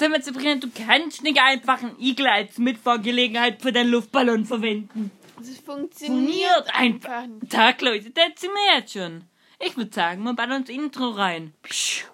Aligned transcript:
Sag 0.00 0.08
mal, 0.08 0.22
Sabrina, 0.22 0.54
du 0.54 0.70
kannst 0.70 1.22
nicht 1.22 1.38
einfach 1.38 1.82
einen 1.82 2.00
Igel 2.00 2.26
als 2.26 2.56
Mitfahrgelegenheit 2.56 3.60
für 3.60 3.70
deinen 3.70 3.90
Luftballon 3.90 4.46
verwenden. 4.46 5.10
Das 5.36 5.58
funktioniert 5.58 6.64
Funktioniert 6.64 6.74
einfach. 6.74 7.26
nicht. 7.26 7.52
Tag, 7.52 7.82
Leute, 7.82 8.08
das 8.08 8.40
sind 8.40 8.50
wir 8.50 8.78
jetzt 8.78 8.94
schon. 8.94 9.24
Ich 9.58 9.76
würde 9.76 9.92
sagen, 9.92 10.22
wir 10.22 10.32
ballern 10.32 10.62
ins 10.62 10.70
Intro 10.70 11.10
rein. 11.10 11.52
Pschuh. 11.62 12.06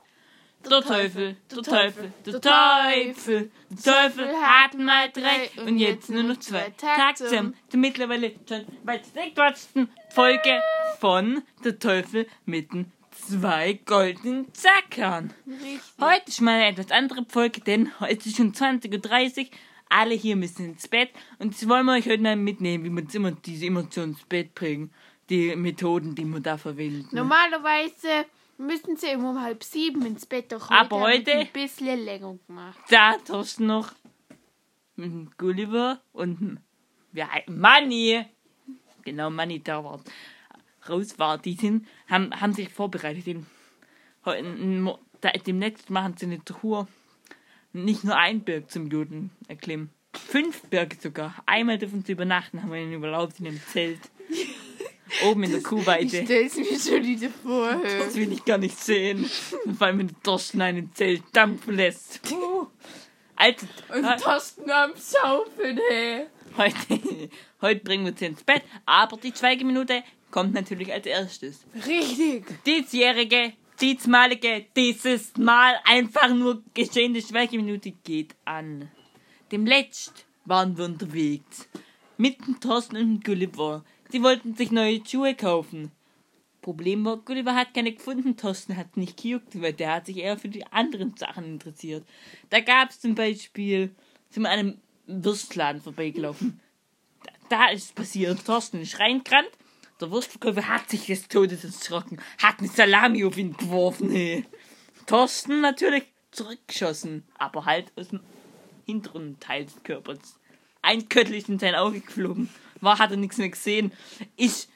Der 0.68 0.80
Teufel, 0.80 1.36
der 1.48 1.62
Teufel, 1.62 2.12
der 2.26 2.40
Teufel, 2.40 3.50
der 3.70 3.94
Teufel 3.94 4.36
hatten 4.36 4.84
mal 4.84 5.08
drei 5.12 5.48
und 5.64 5.78
jetzt 5.78 6.10
nur 6.10 6.24
noch 6.24 6.40
zwei. 6.40 6.70
Tag 6.76 7.16
zum, 7.16 7.54
zur 7.68 7.78
mittlerweile 7.78 8.32
schon 8.48 8.66
bei 8.82 8.98
der 8.98 9.30
6. 9.54 9.68
Folge 10.08 10.60
von 10.98 11.44
Der 11.62 11.78
Teufel 11.78 12.26
mit 12.46 12.72
den 12.72 12.90
zwei 13.26 13.74
goldenen 13.84 14.52
Zackern. 14.54 15.32
Richtig. 15.46 15.80
Heute 16.00 16.28
ist 16.28 16.40
mal 16.40 16.54
eine 16.60 16.66
etwas 16.68 16.90
andere 16.90 17.24
Folge, 17.28 17.60
denn 17.60 17.90
heute 18.00 18.28
ist 18.28 18.36
schon 18.36 18.52
20.30 18.52 19.38
Uhr. 19.38 19.46
Alle 19.88 20.14
hier 20.14 20.34
müssen 20.36 20.64
ins 20.66 20.88
Bett 20.88 21.10
und 21.38 21.54
das 21.54 21.68
wollen 21.68 21.86
wir 21.86 21.92
euch 21.94 22.06
heute 22.08 22.22
mal 22.22 22.34
mitnehmen, 22.36 22.84
wie 22.84 22.90
wir 22.90 23.02
uns 23.02 23.14
immer 23.14 23.30
diese 23.32 23.66
Emotionen 23.66 24.12
ins 24.12 24.24
Bett 24.24 24.54
bringen. 24.54 24.92
Die 25.30 25.54
Methoden, 25.56 26.14
die 26.14 26.24
man 26.24 26.42
da 26.42 26.56
verwendet. 26.56 27.12
Normalerweise 27.12 28.26
müssen 28.58 28.96
sie 28.96 29.08
immer 29.08 29.30
um 29.30 29.42
halb 29.42 29.62
sieben 29.64 30.04
ins 30.06 30.26
Bett. 30.26 30.50
Doch 30.52 30.70
Aber 30.70 30.76
haben 30.78 30.90
wir 30.90 31.00
heute- 31.18 31.32
ein 31.34 31.48
bisschen 31.52 32.04
länger 32.04 32.36
gemacht. 32.46 32.78
Da 32.90 33.16
hast 33.28 33.58
du 33.60 33.64
noch 33.64 33.92
einen 34.96 35.30
Gulliver 35.36 36.00
und 36.12 36.40
ein 36.40 36.60
ja, 37.12 37.28
Manni. 37.46 38.24
Genau, 39.04 39.30
Manni, 39.30 39.62
da 39.62 39.82
war 39.84 40.00
raus 40.88 41.18
war. 41.18 41.38
Die 41.38 41.54
sind, 41.54 41.86
haben, 42.08 42.38
haben 42.40 42.52
sich 42.52 42.68
vorbereitet. 42.68 43.26
Den, 43.26 43.46
da, 45.20 45.30
demnächst 45.46 45.90
machen 45.90 46.14
sie 46.16 46.26
eine 46.26 46.44
Tour. 46.44 46.88
Nicht 47.72 48.04
nur 48.04 48.16
ein 48.16 48.40
Berg 48.42 48.70
zum 48.70 48.90
Juden 48.90 49.30
erklimmen. 49.48 49.90
Fünf 50.14 50.62
Berge 50.62 50.96
sogar. 51.00 51.34
Einmal 51.44 51.78
dürfen 51.78 52.02
sie 52.04 52.12
übernachten, 52.12 52.62
haben 52.62 52.72
wir 52.72 52.80
ihn 52.80 52.92
überlaubt 52.92 53.38
in 53.38 53.48
einem 53.48 53.60
Zelt. 53.72 54.00
Oben 55.24 55.44
in 55.44 55.50
der 55.50 55.58
Ich 55.60 55.64
Kuhweide. 55.64 56.24
stell's 56.24 56.56
mir 56.56 56.78
schon 56.78 57.04
wieder 57.04 57.28
vor. 57.30 57.80
Das 57.82 58.16
will 58.16 58.32
ich 58.32 58.44
gar 58.44 58.58
nicht 58.58 58.78
sehen. 58.78 59.28
Weil 59.64 59.92
mir 59.92 60.04
der 60.04 60.20
Thorsten 60.22 60.60
einen 60.60 60.92
Zelt 60.94 61.22
dampfen 61.32 61.76
lässt. 61.76 62.20
Also, 63.36 63.66
Und 63.94 64.20
Thorsten 64.20 64.70
am 64.70 64.92
Schaufeln, 64.96 65.78
hey. 65.90 66.26
heute, 66.56 67.30
heute 67.60 67.80
bringen 67.84 68.04
wir 68.06 68.12
uns 68.12 68.22
ins 68.22 68.42
Bett, 68.42 68.62
aber 68.86 69.18
die 69.18 69.32
Schweigeminute 69.36 70.02
kommt 70.30 70.54
natürlich 70.54 70.92
als 70.92 71.06
erstes. 71.06 71.64
Richtig. 71.86 72.44
Diesjährige, 72.64 73.52
diesmalige, 73.80 74.66
dieses 74.76 75.36
Mal 75.36 75.74
einfach 75.84 76.28
nur 76.34 76.62
geschehene 76.74 77.22
Schweigeminute 77.22 77.92
geht 78.04 78.34
an. 78.44 78.90
Dem 79.52 79.66
letzt 79.66 80.26
waren 80.44 80.76
wir 80.76 80.84
unterwegs. 80.84 81.68
Mit 82.16 82.46
dem 82.46 82.60
Thorsten 82.60 82.96
und 82.96 83.24
Gulliver. 83.24 83.84
Sie 84.10 84.22
wollten 84.22 84.54
sich 84.54 84.70
neue 84.70 85.04
Schuhe 85.04 85.34
kaufen. 85.34 85.92
Problem 86.62 87.04
war, 87.04 87.18
Gulliver 87.18 87.54
hat 87.54 87.74
keine 87.74 87.92
gefunden, 87.92 88.36
Thorsten 88.36 88.76
hat 88.76 88.96
nicht 88.96 89.22
gejuckt, 89.22 89.60
weil 89.60 89.72
der 89.72 89.94
hat 89.94 90.06
sich 90.06 90.16
eher 90.16 90.36
für 90.36 90.48
die 90.48 90.66
anderen 90.66 91.16
Sachen 91.16 91.44
interessiert. 91.44 92.04
Da 92.50 92.58
gab 92.58 92.90
es 92.90 93.00
zum 93.00 93.14
Beispiel, 93.14 93.94
sind 94.30 94.42
wir 94.42 94.50
an 94.50 94.58
einem 94.58 94.78
Würstladen 95.06 95.80
vorbeigelaufen. 95.80 96.60
Da, 97.22 97.32
da 97.48 97.70
ist 97.70 97.94
passiert, 97.94 98.44
Thorsten 98.44 98.80
ist 98.80 98.98
reingerannt, 98.98 99.50
der 100.00 100.10
Wurstverkäufer 100.10 100.68
hat 100.68 100.90
sich 100.90 101.06
des 101.06 101.28
Todes 101.28 101.64
erschrocken, 101.64 102.18
hat 102.42 102.58
eine 102.58 102.68
Salami 102.68 103.24
auf 103.24 103.36
ihn 103.36 103.56
geworfen, 103.56 104.10
hey. 104.10 104.44
Thorsten 105.06 105.60
natürlich 105.60 106.04
zurückgeschossen, 106.32 107.24
aber 107.38 107.64
halt 107.64 107.92
aus 107.96 108.08
dem 108.08 108.20
hinteren 108.84 109.38
Teil 109.40 109.64
des 109.64 109.82
Körpers. 109.82 110.38
Ein 110.82 111.08
Köttel 111.08 111.34
ist 111.34 111.48
in 111.48 111.58
sein 111.58 111.74
Auge 111.74 112.00
geflogen. 112.00 112.48
War, 112.80 112.98
hat 112.98 113.10
er 113.10 113.16
nichts 113.16 113.38
mehr 113.38 113.48
gesehen. 113.48 113.92
Ich, 114.36 114.68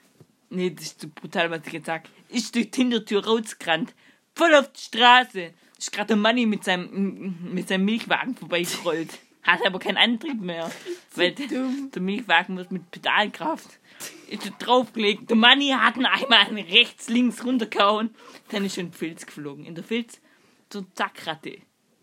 nee, 0.48 0.70
das 0.70 0.86
ist 0.86 1.00
zu 1.00 1.09
brutal, 1.09 1.50
was 1.50 1.66
ich 1.66 1.75
jetzt 1.75 1.86
sag. 1.86 2.09
Ich 2.28 2.50
durch 2.53 2.70
die 2.70 2.80
Hintertür 2.80 3.25
rausgerannt. 3.25 3.94
Voll 4.34 4.54
auf 4.54 4.72
die 4.72 4.80
Straße. 4.80 5.53
Ist 5.78 5.92
gerade 5.92 6.09
der 6.09 6.16
Manni 6.16 6.47
mit 6.47 6.64
seinem, 6.64 7.38
mit 7.53 7.69
seinem 7.69 7.84
Milchwagen 7.84 8.36
vorbeigerollt. 8.36 9.19
Hat 9.42 9.64
aber 9.64 9.78
keinen 9.78 9.97
Antrieb 9.97 10.41
mehr. 10.41 10.70
Weil 11.14 11.32
der, 11.32 11.47
der 11.94 12.03
Milchwagen 12.03 12.54
muss 12.54 12.70
mit 12.70 12.91
Pedalkraft. 12.91 13.79
Ist 14.28 14.53
draufgelegt. 14.59 15.28
Der 15.28 15.37
Manni 15.37 15.71
hat 15.71 15.97
ihn 15.97 16.06
einmal 16.06 16.47
rechts, 16.65 17.09
links 17.09 17.44
runtergehauen. 17.44 18.15
Dann 18.50 18.65
ist 18.65 18.77
schon 18.77 18.87
in 18.87 18.91
den 18.91 18.97
Filz 18.97 19.27
geflogen. 19.27 19.65
In 19.65 19.75
der 19.75 19.84
Filz 19.84 20.21
zur 20.69 20.87
Zackratte. 20.94 21.59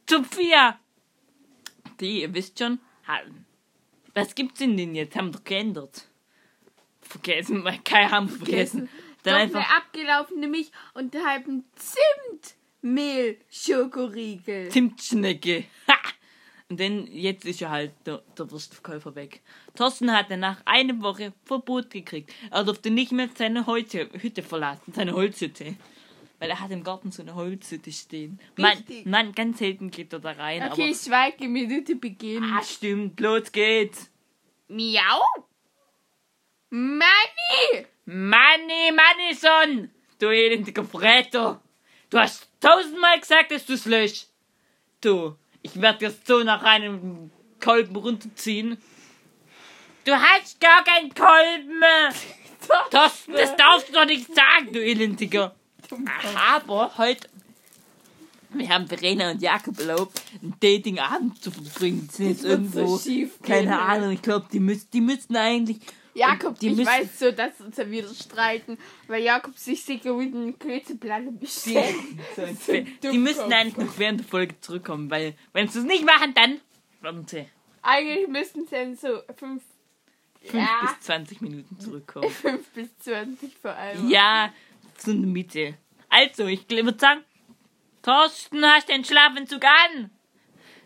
Sophia! 0.09 0.79
Die, 1.99 2.21
ihr 2.21 2.33
wisst 2.33 2.59
schon, 2.59 2.79
haben. 3.05 3.45
Was 4.13 4.35
gibt's 4.35 4.59
denn 4.59 4.77
denn 4.77 4.95
jetzt? 4.95 5.15
Haben 5.15 5.27
wir 5.27 5.33
doch 5.33 5.43
geändert. 5.43 6.07
Vergessen, 7.01 7.63
weil 7.63 7.79
keine 7.83 8.11
haben 8.11 8.29
wir 8.29 8.37
vergessen. 8.37 8.89
Dann 9.23 9.33
Doch 9.33 9.41
einfach 9.41 9.59
eine 9.59 9.77
abgelaufene 9.77 10.47
Milch 10.47 10.71
und 10.93 11.15
halben 11.15 11.65
Zimtmehl-Schokoriegel. 12.81 14.69
Zimtschnecke. 14.69 15.65
Ha! 15.87 15.93
Und 16.69 16.79
dann, 16.81 17.07
jetzt 17.07 17.45
ist 17.45 17.61
ja 17.61 17.69
halt 17.69 17.93
der, 18.05 18.21
der 18.37 18.51
Wurstverkäufer 18.51 19.15
weg. 19.15 19.41
Thorsten 19.75 20.11
hat 20.11 20.29
dann 20.29 20.41
nach 20.41 20.61
einer 20.65 21.01
Woche 21.01 21.31
Verbot 21.45 21.89
gekriegt. 21.89 22.33
Er 22.51 22.65
durfte 22.65 22.89
nicht 22.91 23.13
mehr 23.13 23.29
seine 23.35 23.65
Holzhütte 23.65 24.21
Hütte 24.21 24.43
verlassen, 24.43 24.91
seine 24.93 25.13
Holzhütte. 25.13 25.77
Weil 26.39 26.49
er 26.49 26.59
hat 26.59 26.69
im 26.71 26.83
Garten 26.83 27.11
so 27.11 27.21
eine 27.21 27.35
Holzhütte 27.35 27.91
stehen. 27.91 28.39
Mann, 28.57 28.77
Richtig. 28.77 29.05
Mann, 29.05 29.31
ganz 29.31 29.59
selten 29.59 29.89
geht 29.89 30.11
er 30.11 30.19
da 30.19 30.31
rein. 30.31 30.69
Okay, 30.71 30.93
Schweigeminute 30.93 31.95
beginnt. 31.95 32.45
aber, 32.45 32.59
ah, 32.59 32.63
stimmt, 32.63 33.19
los 33.19 33.51
geht's. 33.51 34.11
Miau. 34.67 35.23
Manni! 36.69 37.87
Manni, 38.05 38.91
Mannison! 38.93 39.89
Du 40.19 40.27
elendiger 40.27 40.83
Fretter! 40.83 41.61
Du 42.09 42.17
hast 42.19 42.49
tausendmal 42.59 43.19
gesagt, 43.19 43.51
dass 43.51 43.65
du's 43.65 43.85
löscht! 43.85 44.27
Du, 44.99 45.35
ich 45.61 45.81
werd 45.81 46.01
dir 46.01 46.13
so 46.25 46.43
nach 46.43 46.63
einem 46.63 47.31
Kolben 47.59 47.95
runterziehen. 47.95 48.77
Du 50.05 50.13
hast 50.13 50.59
gar 50.59 50.83
keinen 50.83 51.13
Kolben! 51.13 51.83
Thorsten, 52.91 53.33
das 53.33 53.55
darfst 53.55 53.89
du 53.89 53.93
doch 53.93 54.05
nicht 54.05 54.27
sagen, 54.33 54.71
du 54.71 54.83
elendiger! 54.83 55.55
Aber 56.35 56.97
heute, 56.97 57.29
wir 58.49 58.69
haben 58.69 58.87
Verena 58.87 59.31
und 59.31 59.41
Jakob 59.41 59.79
erlaubt, 59.79 60.21
einen 60.41 60.55
Datingabend 60.59 61.41
zu 61.41 61.51
verbringen. 61.51 62.09
Sie 62.11 62.23
sind 62.23 62.29
jetzt 62.29 62.43
Das 62.43 62.49
wird 62.49 62.71
so 62.71 62.79
irgendwo, 62.79 62.97
schief 62.97 63.41
keine 63.41 63.79
Ahnung, 63.79 64.11
ich 64.11 64.21
glaube, 64.21 64.47
die, 64.51 64.59
müssen, 64.59 64.87
die 64.91 65.01
müssten 65.01 65.35
eigentlich 65.35 65.79
Jakob, 66.17 66.59
die 66.59 66.69
ich 66.69 66.75
müssen- 66.77 66.87
weiß 66.89 67.19
so, 67.19 67.31
dass 67.31 67.59
uns 67.61 67.77
wieder 67.77 68.13
streiten, 68.13 68.77
weil 69.07 69.23
Jakob 69.23 69.57
sich 69.57 69.83
sicher 69.83 70.13
mit 70.13 70.33
einem 70.33 70.57
Klötzeblatt 70.57 71.39
bestellt. 71.39 71.95
Die, 72.67 72.83
die 73.11 73.17
müssten 73.17 73.51
eigentlich 73.53 73.77
noch 73.77 73.97
während 73.99 74.21
der 74.21 74.27
Folge 74.27 74.59
zurückkommen, 74.59 75.09
weil 75.11 75.35
wenn 75.53 75.67
sie 75.67 75.79
es 75.79 75.85
nicht 75.85 76.03
machen, 76.05 76.33
dann 76.33 76.59
werden 77.01 77.25
sie 77.27 77.45
Eigentlich 77.81 78.27
müssten 78.27 78.65
sie 78.65 78.71
dann 78.75 78.95
so 78.95 79.21
5 79.37 79.61
5 80.41 80.53
Ja. 80.53 80.79
bis 80.81 80.99
20 81.05 81.41
Minuten 81.41 81.79
zurückkommen. 81.79 82.29
fünf 82.31 82.67
bis 82.69 82.89
20 82.99 83.55
vor 83.61 83.71
allem. 83.75 84.09
ja, 84.09 84.53
so 84.97 85.11
in 85.11 85.21
der 85.21 85.31
Mitte. 85.31 85.73
Also, 86.09 86.45
ich 86.47 86.69
würde 86.69 86.97
sagen, 86.97 87.21
Thorsten, 88.01 88.63
hast 88.65 88.87
den 88.89 89.03
Schlafanzug 89.03 89.63
an? 89.65 90.09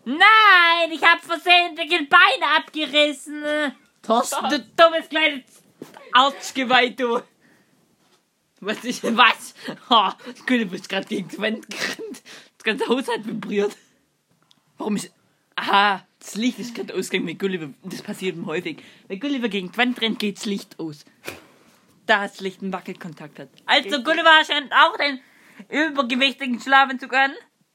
Nein, 0.04 0.90
ich 0.90 1.02
hab 1.02 1.20
versehentlich 1.20 1.92
ein 1.96 2.08
Bein 2.08 2.42
abgerissen. 2.56 3.44
Thorsten, 4.02 4.48
du 4.50 4.60
dummes 4.76 5.08
kleines 5.08 5.44
Arschgeweih, 6.12 6.90
du. 6.90 7.22
Was 8.60 8.84
ist, 8.84 9.02
was? 9.02 9.54
Oh, 9.90 10.10
Gülle, 10.46 10.66
bist 10.66 10.88
gerade 10.88 11.06
gegen 11.06 11.28
die 11.28 11.38
Wand 11.38 11.68
gerannt. 11.68 12.22
Das 12.58 12.64
ganze 12.64 12.86
Haus 12.88 13.08
hat 13.08 13.26
vibriert. 13.26 13.76
Warum 14.78 14.96
ist... 14.96 15.12
Aha, 15.56 16.06
das 16.18 16.36
Licht 16.36 16.58
ist 16.58 16.74
gerade 16.74 16.94
ausgegangen 16.94 17.26
mit 17.26 17.38
Gulliver. 17.38 17.70
Das 17.82 18.02
passiert 18.02 18.36
ihm 18.36 18.46
häufig. 18.46 18.82
Wenn 19.08 19.20
Gulliver 19.20 19.48
gegen 19.48 19.72
die 19.72 19.78
Wand 19.78 20.00
rennt, 20.00 20.18
geht 20.18 20.36
das 20.38 20.46
Licht 20.46 20.78
aus. 20.78 21.04
Da 22.06 22.22
das 22.22 22.40
Licht 22.40 22.62
einen 22.62 22.72
Wackelkontakt 22.72 23.38
hat. 23.38 23.48
Also, 23.66 24.02
Gulliver 24.02 24.44
schon 24.44 24.70
auch 24.72 24.96
den 24.96 25.20
übergewichtigen 25.68 26.60
Schlafanzug 26.60 27.12
an. 27.12 27.32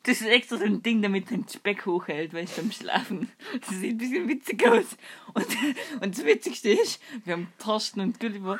Das 0.07 0.21
ist 0.21 0.27
extra 0.27 0.57
so 0.57 0.63
ein 0.63 0.81
Ding, 0.81 1.01
damit 1.01 1.27
sein 1.27 1.45
Speck 1.53 1.85
hochhält, 1.85 2.33
weil 2.33 2.45
ich 2.45 2.51
beim 2.51 2.71
Schlafen. 2.71 3.29
Das 3.59 3.71
sieht 3.71 3.95
ein 3.95 3.97
bisschen 3.97 4.29
witzig 4.29 4.65
aus. 4.65 4.85
Und, 5.33 5.47
und 5.99 6.17
das 6.17 6.23
Witzigste 6.23 6.69
ist, 6.69 7.01
wir 7.25 7.33
haben 7.33 7.51
Thorsten 7.59 7.99
und 7.99 8.17
Gulliver. 8.17 8.57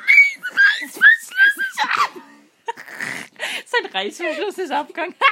Sein 3.64 3.86
Reißverschluss 3.90 4.58
ist 4.58 4.70
abgegangen. 4.70 5.14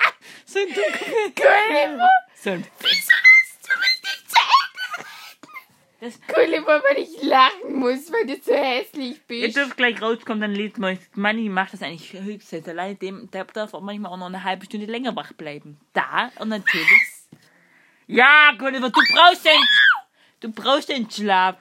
So 0.47 0.59
ein 0.61 0.69
Dunkel. 0.69 1.33
Gulliver, 1.35 2.09
So 2.35 2.51
ein 2.51 2.67
wieso 2.81 3.13
hast 3.13 3.69
du 3.69 3.79
mich 3.79 4.03
nicht 4.03 4.31
zu 4.31 4.37
Ende 4.39 5.09
Das- 6.01 6.21
Gulliver, 6.27 6.83
weil 6.89 7.03
ich 7.03 7.23
lachen 7.23 7.75
muss, 7.77 8.13
weil 8.13 8.27
du 8.27 8.37
so 8.43 8.53
hässlich 8.55 9.13
Ihr 9.29 9.47
bist. 9.47 9.57
dürft 9.57 9.77
gleich 9.79 10.01
rauskommen, 10.03 10.41
dann 10.43 10.53
lädt 10.55 10.77
man. 10.79 10.99
Manni 11.15 11.49
macht 11.49 11.73
das 11.73 11.83
eigentlich 11.83 12.13
höchstens 12.13 12.69
allein. 12.69 12.99
Dem, 12.99 13.31
der 13.31 13.45
darf 13.47 13.73
auch 13.73 13.81
manchmal 13.81 14.13
auch 14.13 14.19
noch 14.19 14.27
eine 14.27 14.45
halbe 14.45 14.67
Stunde 14.67 14.87
länger 14.87 15.17
wach 15.17 15.33
bleiben. 15.33 15.79
Da 15.95 16.31
und 16.39 16.49
natürlich 16.51 16.87
Ja, 18.07 18.53
Gulliver, 18.59 18.91
du 18.91 19.01
brauchst 19.15 19.45
den, 19.47 19.61
du 20.41 20.53
brauchst 20.53 20.89
den 20.91 21.11
Schlaf. 21.11 21.57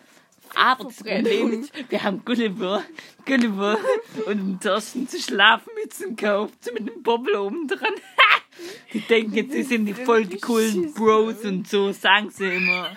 Aber 0.54 0.84
das 0.86 0.98
Problem 0.98 1.64
ist, 1.64 1.74
wir 1.90 2.04
haben 2.04 2.24
Gulliver, 2.24 2.84
Gulliver 3.26 3.78
und 4.28 4.38
den 4.38 4.60
Thorsten 4.60 5.08
zu 5.08 5.20
Schlafmützen 5.20 6.16
gekauft, 6.16 6.54
mit 6.74 6.90
einem 6.90 7.02
Bobbel 7.04 7.36
oben 7.36 7.68
dran. 7.68 7.94
Die 8.94 9.00
denken 9.02 9.34
jetzt, 9.34 9.52
sie 9.52 9.64
sind 9.64 9.86
die 9.86 9.94
voll 9.94 10.26
die 10.26 10.40
coolen 10.40 10.94
Bros 10.94 11.44
und 11.44 11.68
so, 11.68 11.92
sagen 11.92 12.30
sie 12.30 12.46
immer. 12.56 12.90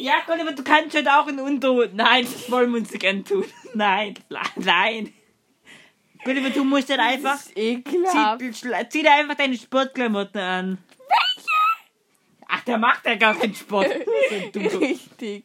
Ja, 0.00 0.22
Gulliver, 0.26 0.52
du 0.52 0.64
kannst 0.64 0.96
heute 0.96 1.12
auch 1.12 1.26
in 1.26 1.38
Unterhut. 1.38 1.92
Nein, 1.92 2.24
das 2.24 2.50
wollen 2.50 2.70
wir 2.72 2.78
uns 2.80 2.90
nicht 2.90 3.04
antun. 3.06 3.44
Nein, 3.74 4.14
nein. 4.56 5.12
Gulliver, 6.24 6.48
du 6.50 6.64
musst 6.64 6.88
dann 6.88 7.00
einfach, 7.00 7.32
Das 7.32 7.46
ist 7.48 7.56
ekelhaft. 7.56 8.40
zieh, 8.90 9.02
dir 9.02 9.12
einfach 9.12 9.34
deine 9.36 9.56
Sportklamotten 9.56 10.40
an. 10.40 10.78
Ach, 12.48 12.60
der 12.62 12.78
macht 12.78 13.04
ja 13.06 13.14
gar 13.14 13.34
keinen 13.34 13.54
Sport. 13.54 13.88
So. 14.54 14.78
Richtig. 14.78 15.44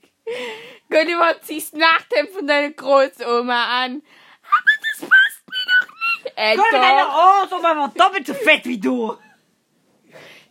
Gulliver, 0.90 1.36
ziehst 1.42 1.75
Nachthemd 1.75 2.30
von 2.31 2.48
deiner 2.48 2.72
Großoma 2.72 3.84
an. 3.84 4.02
Aber 4.42 4.72
das 4.81 5.10
passt 5.10 5.44
mir 5.48 5.66
doch 5.80 6.24
nicht. 6.24 6.34
Äh, 6.38 6.56
Gulliver, 6.56 6.80
deine 6.80 7.02
doch. 7.02 7.60
Oma 7.60 7.78
war 7.78 7.90
doppelt 7.90 8.25
so 8.25 8.34
fett 8.34 8.66
wie 8.66 8.80
du. 8.80 9.18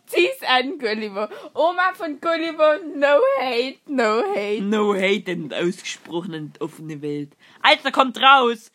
Zieh's 0.07 0.41
an, 0.47 0.77
Gulliver. 0.77 1.29
Oma 1.53 1.93
von 1.93 2.19
Gulliver, 2.21 2.79
no 2.95 3.19
hate, 3.39 3.79
no 3.87 4.23
hate. 4.35 4.61
No 4.61 4.93
hate 4.93 5.31
and 5.31 5.53
ausgesprochen 5.53 6.33
und 6.33 6.61
offene 6.61 7.01
Welt. 7.01 7.35
Alter, 7.61 7.91
kommt 7.91 8.21
raus! 8.21 8.71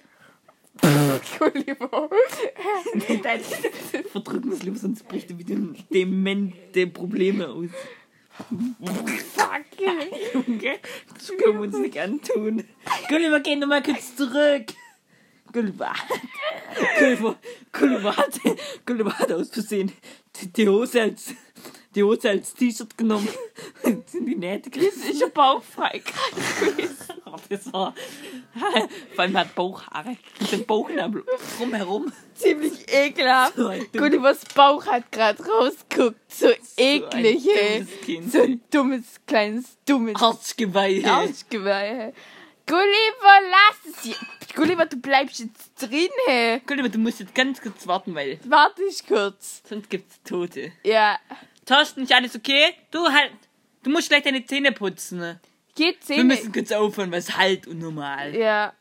Gulliver. 1.38 2.11
Verdrücken 4.11 4.50
das 4.50 4.62
lieber, 4.62 4.79
sonst 4.79 5.06
bricht 5.06 5.31
er 5.31 5.38
wieder 5.38 5.56
demente 5.93 6.87
Probleme 6.87 7.49
aus. 7.49 7.71
Fuck. 9.35 9.61
Junge, 10.35 10.79
das 11.12 11.29
können 11.29 11.55
wir 11.55 11.61
uns 11.61 11.79
nicht 11.79 11.99
antun. 11.99 12.65
Gulliver, 13.09 13.41
geh 13.41 13.56
nochmal 13.56 13.82
kurz 13.82 14.17
zurück. 14.17 14.67
Gulliver. 15.53 15.93
Gulliver, 16.99 17.37
Gulliver 17.73 18.17
hat, 18.17 18.41
Gulliver 18.87 19.19
hat 19.19 19.32
aus 19.32 19.50
Versehen 19.50 19.93
die, 20.37 20.53
die 20.53 20.69
Hose 20.69 21.03
als, 21.03 21.35
die 21.94 22.03
Hose 22.03 22.31
als 22.31 22.55
T-Shirt 22.55 22.97
genommen. 22.97 23.29
Sind 23.82 24.27
die 24.29 24.37
Nähte 24.37 24.71
gerissen. 24.71 25.05
Ich 25.11 25.23
hab 25.23 25.35
Bauchfrei. 25.35 26.03
Oh, 27.27 27.37
das 27.49 27.73
war. 27.73 27.94
Vor 29.15 29.23
allem 29.25 29.37
hat 29.38 29.55
Bauchhaare. 29.55 30.17
Dem 30.50 30.65
Bauchnabel 30.67 31.25
drumherum. 31.59 32.12
Ziemlich 32.35 32.93
ekelhaft. 32.93 33.56
So 33.56 33.69
ein 33.69 33.82
dumm- 33.93 33.99
Gullivers 34.00 34.41
Bauch 34.55 34.87
hat 34.87 35.11
gerade 35.12 35.44
rausgeguckt. 35.44 36.17
So 36.32 36.49
eklig, 36.77 37.49
ein 37.50 37.87
ey. 38.06 38.23
So 38.29 38.43
ein 38.43 38.61
dummes, 38.71 39.05
kleines, 39.27 39.77
dummes 39.87 40.21
Arschgeweih. 40.21 41.05
Arschgeweih. 41.06 42.12
Gulliver, 42.70 43.40
lass 43.50 43.94
es. 43.96 44.02
hier. 44.02 44.14
Gulliver, 44.55 44.87
du 44.87 44.96
bleibst 44.96 45.40
jetzt 45.40 45.72
drin, 45.82 46.08
hey. 46.26 46.61
Gulliver, 46.67 46.88
du 46.88 46.99
musst 46.99 47.19
jetzt 47.20 47.34
ganz 47.34 47.61
kurz 47.61 47.84
warten, 47.87 48.14
weil 48.14 48.38
Warte 48.44 48.82
ich 48.84 49.05
kurz. 49.06 49.62
sonst 49.69 49.90
gibt's 49.90 50.22
Tote. 50.22 50.70
Ja. 50.84 51.19
Thorsten, 51.67 52.02
ist 52.05 52.12
alles 52.12 52.37
okay? 52.37 52.75
Du 52.90 53.08
halt. 53.08 53.32
Du 53.82 53.90
musst 53.90 54.08
gleich 54.08 54.22
deine 54.22 54.44
Zähne 54.44 54.72
putzen. 54.72 55.40
Geht 55.75 55.96
Wir 56.00 56.17
Zähne. 56.17 56.25
müssen 56.25 56.52
kurz 56.52 56.70
aufhören, 56.70 57.11
weil 57.11 57.19
es 57.20 57.37
halt 57.37 57.67
unnormal. 57.67 58.37
Ja. 58.37 58.72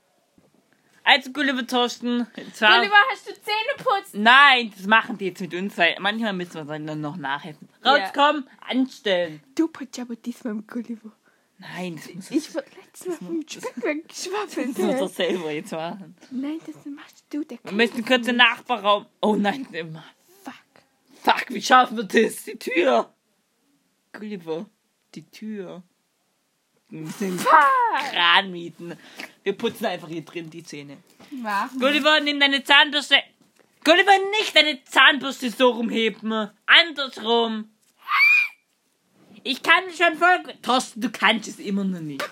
Also, 1.04 1.32
Gulliver, 1.32 1.66
Thorsten. 1.66 2.28
Gulliver, 2.36 2.96
hast 3.12 3.28
du 3.28 3.34
Zähne 3.34 3.76
putzt? 3.78 4.14
Nein, 4.14 4.72
das 4.78 4.86
machen 4.86 5.18
die 5.18 5.26
jetzt 5.26 5.42
mit 5.42 5.54
uns, 5.56 5.76
weil 5.78 5.96
manchmal 6.00 6.34
müssen 6.34 6.54
wir 6.68 6.78
dann 6.80 7.02
noch 7.02 7.18
nachhelfen. 7.18 7.68
Rauskommen, 7.84 8.48
anstellen. 8.68 9.42
Du 9.56 9.68
putzt 9.68 9.98
aber 10.00 10.16
diesmal 10.16 10.54
mit 10.56 10.68
Gulliver. 10.68 11.12
Nein, 11.58 11.96
das 11.96 12.14
muss, 12.14 12.30
Ich 12.32 12.54
wurde 12.54 12.68
letztes 12.90 13.22
Mal 13.22 13.28
vom 13.28 13.42
Speck 13.48 13.84
weggeschwappelt. 13.84 14.78
das 14.78 14.78
muss 14.78 15.02
er 15.02 15.08
selber 15.28 15.52
jetzt 15.52 15.72
machen. 15.72 16.16
Nein, 16.32 16.60
das 16.66 16.76
machst 16.86 17.26
du. 17.30 17.44
Der 17.44 17.58
Wir 17.64 17.72
müssen 17.72 18.06
kurz 18.06 18.26
den 18.26 18.38
Nachbarraum. 18.38 19.06
Oh 19.22 19.36
nein, 19.36 19.68
immer. 19.72 20.04
Fuck. 20.44 20.54
Fuck, 21.22 21.46
wie 21.50 21.62
schaffen 21.62 21.98
wir 21.98 22.04
das? 22.04 22.44
Die 22.44 22.58
Tür. 22.58 23.14
Gulliver, 24.14 24.66
die 25.16 25.30
Tür. 25.30 25.84
Wir 26.90 27.02
müssen. 27.02 27.38
Kran 27.38 28.52
mieten. 28.52 28.94
Wir 29.44 29.54
putzen 29.54 29.86
einfach 29.86 30.08
hier 30.08 30.26
drin 30.26 30.50
die 30.50 30.64
Zähne. 30.64 30.98
Machen. 31.32 31.80
Gulliver, 31.80 32.20
nimm 32.20 32.40
deine 32.40 32.64
Zahnbürste. 32.64 33.18
Gulliver, 33.84 34.18
nicht 34.32 34.56
deine 34.56 34.84
Zahnbürste 34.84 35.52
so 35.52 35.70
rumheben. 35.70 36.50
Andersrum. 36.66 37.70
Ich 39.44 39.64
kann 39.64 39.84
schon 39.96 40.18
voll... 40.18 40.54
Thorsten, 40.62 41.00
du 41.00 41.10
kannst 41.10 41.48
es 41.48 41.60
immer 41.60 41.84
noch 41.86 42.02
nicht. 42.02 42.28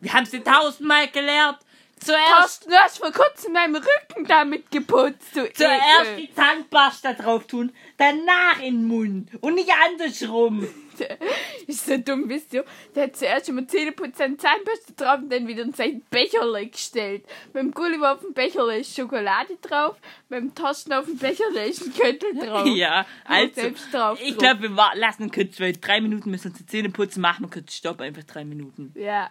Wir 0.00 0.12
haben 0.12 0.30
dir 0.30 0.44
tausendmal 0.44 1.08
gelehrt. 1.08 1.58
Zuerst, 2.00 2.30
Thorsten, 2.30 2.70
du 2.70 2.76
hast 2.76 2.98
vor 2.98 3.12
kurzem 3.12 3.52
meinen 3.52 3.74
Rücken 3.74 4.24
damit 4.26 4.70
geputzt, 4.70 5.34
du 5.34 5.52
zuerst 5.52 5.82
Ekel. 6.02 6.16
die 6.16 6.34
Zahnpasta 6.34 7.14
drauf 7.14 7.46
tun, 7.46 7.72
danach 7.96 8.60
in 8.60 8.82
den 8.82 8.84
Mund 8.86 9.30
und 9.40 9.54
nicht 9.54 9.70
andersrum. 9.84 10.66
Ist 11.66 11.86
so 11.86 11.96
dumm, 11.96 12.28
wisst 12.28 12.52
ihr? 12.54 12.64
Der 12.94 13.04
hat 13.04 13.16
zuerst 13.16 13.48
immer 13.48 13.66
Zähneputz 13.66 14.20
an 14.20 14.38
Zahnbürste 14.38 14.94
drauf 14.94 15.20
und 15.20 15.30
dann 15.30 15.46
wieder 15.46 15.62
in 15.62 15.72
sein 15.72 16.02
Becherle 16.10 16.66
gestellt. 16.66 17.24
Beim 17.52 17.70
Gulliver 17.70 18.14
auf 18.14 18.20
dem 18.20 18.32
Becherle 18.32 18.78
ist 18.78 18.96
Schokolade 18.96 19.56
drauf, 19.60 19.96
beim 20.28 20.54
Thorsten 20.54 20.92
auf 20.92 21.06
dem 21.06 21.18
Becherle 21.18 21.66
ist 21.66 21.82
ein 21.82 21.94
Köttel 21.94 22.34
drauf. 22.34 22.66
Ja, 22.78 23.06
also, 23.24 23.54
selbst 23.54 23.92
drauf 23.92 24.18
ich 24.22 24.36
glaube, 24.36 24.68
wir 24.68 24.90
lassen 24.94 25.30
kurz, 25.30 25.58
weil 25.60 25.72
drei 25.72 26.00
Minuten 26.00 26.30
müssen 26.30 26.44
wir 26.44 26.50
uns 26.50 26.58
die 26.58 26.66
Zähne 26.66 26.90
putzen, 26.90 27.20
machen 27.20 27.44
wir 27.44 27.50
kurz 27.50 27.74
Stopp, 27.74 28.00
einfach 28.00 28.24
drei 28.24 28.44
Minuten. 28.44 28.92
Ja, 28.96 29.30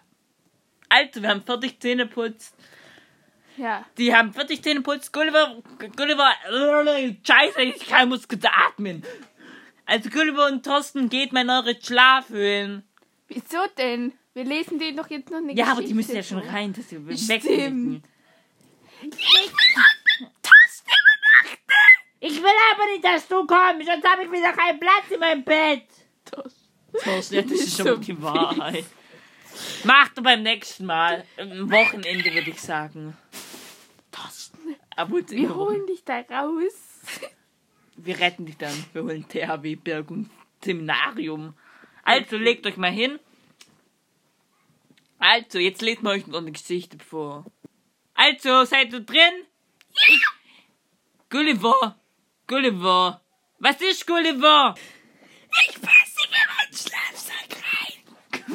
Also, 0.90 1.22
wir 1.22 1.30
haben 1.30 1.42
fertig 1.42 1.80
Zähne 1.80 2.06
putzt. 2.06 2.56
ja. 3.58 3.86
Die 3.98 4.16
haben 4.16 4.34
fertig 4.34 4.64
Zähne 4.64 4.82
putzt. 4.82 5.12
Gulliver, 5.14 5.62
Gulliver, 5.96 6.32
scheiße, 7.24 7.62
ich 7.62 7.88
kann, 7.88 8.10
muss 8.10 8.28
atmen. 8.68 9.04
Also, 9.86 10.10
Gulliver 10.10 10.48
und 10.48 10.66
Thorsten, 10.66 11.10
geht 11.10 11.34
mal 11.34 11.42
in 11.42 11.50
eure 11.50 11.76
Schlafhöhlen. 11.82 12.84
Wieso 13.28 13.58
denn? 13.78 14.14
Wir 14.34 14.46
lesen 14.46 14.78
denen 14.78 14.96
doch 14.98 15.10
jetzt 15.10 15.32
noch 15.32 15.40
eine 15.40 15.54
Ja, 15.54 15.66
aber 15.66 15.82
Geschichte 15.82 15.88
die 15.88 15.94
müssen 15.96 16.16
ja 16.16 16.24
schon 16.24 16.40
rein, 16.40 16.72
dass 16.72 16.90
sie 16.90 16.98
Stimmt. 16.98 17.30
wegblicken. 17.30 18.04
Ich 22.20 22.42
will 22.42 22.52
aber 22.74 22.86
nicht, 22.92 23.04
dass 23.04 23.28
du 23.28 23.46
kommst, 23.46 23.86
sonst 23.88 24.08
habe 24.08 24.24
ich 24.24 24.32
wieder 24.32 24.52
keinen 24.54 24.80
Platz 24.80 25.10
in 25.12 25.20
meinem 25.20 25.44
Bett. 25.44 25.84
Thorsten, 27.04 27.36
ja, 27.36 27.42
das 27.44 27.52
ist 27.52 27.78
schon 27.78 27.86
So 27.88 27.98
die 27.98 28.22
Wahrheit. 28.22 28.86
Mach 29.84 30.10
du 30.10 30.22
beim 30.22 30.44
nächsten 30.44 30.86
Mal. 30.86 31.26
Am 31.38 31.72
Wochenende 31.72 32.34
würde 32.34 32.50
ich 32.50 32.62
sagen. 32.62 33.18
Thorsten, 34.12 34.76
wir 35.36 35.56
holen 35.56 35.86
dich 35.88 36.04
da 36.04 36.20
raus. 36.22 37.02
wir 37.96 38.20
retten 38.20 38.46
dich 38.46 38.58
dann. 38.58 38.86
Wir 38.94 39.04
holen 39.04 39.28
THW 39.28 39.76
Berg 39.76 40.12
und 40.12 40.30
Seminarium. 40.64 41.54
Also 42.04 42.38
legt 42.38 42.66
euch 42.66 42.78
mal 42.78 42.92
hin. 42.92 43.20
Also, 45.20 45.58
jetzt 45.60 45.82
lesen 45.82 46.04
wir 46.04 46.12
euch 46.12 46.28
noch 46.28 46.38
eine 46.40 46.52
Geschichte 46.52 46.98
vor. 47.00 47.46
Also, 48.14 48.66
seid 48.66 48.94
ihr 48.94 49.00
drin? 49.00 49.46
Ich. 50.08 50.26
Gulliver. 51.30 52.00
Gulliver. 52.48 53.22
Was 53.60 53.82
ist 53.82 54.06
Gulliver? 54.06 54.76
Ich 55.70 55.74
Schlafsack 55.74 55.97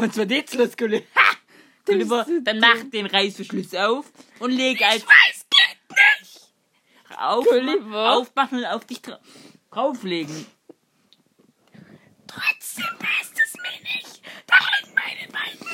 rein. 0.02 0.10
Was 0.10 0.16
war 0.18 0.26
jetzt 0.30 0.54
los, 0.54 0.76
Gulliver? 0.76 1.04
Ha! 1.16 1.36
Gulliver, 1.84 2.24
so 2.24 2.40
dann 2.40 2.60
mach 2.60 2.82
den 2.92 3.06
Reißverschluss 3.06 3.74
auf 3.74 4.10
und 4.38 4.52
leg 4.52 4.80
als 4.82 5.04
weiß, 5.04 5.46
geht 5.50 5.96
nicht. 6.20 7.18
auf, 7.18 7.46
aufmachen 7.92 8.58
und 8.58 8.64
auf 8.66 8.84
dich 8.84 9.02
dra 9.02 9.18
drauflegen. 9.70 10.46
Trotzdem 12.26 12.86
passt 12.98 13.34
es 13.42 13.54
mir 13.54 13.82
nicht. 13.94 14.22
Da 14.46 14.54
hängen 14.56 14.94
meine 14.94 15.32
beiden 15.32 15.66